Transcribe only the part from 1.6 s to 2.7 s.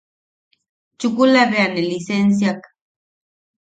ne lisensiak.